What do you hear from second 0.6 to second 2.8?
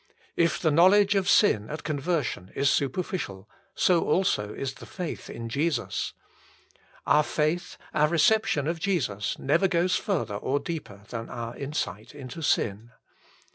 knowledge of sin at conversion is